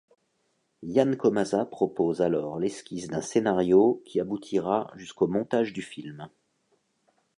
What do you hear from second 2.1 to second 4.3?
alors l'esquisse d'un scénario qui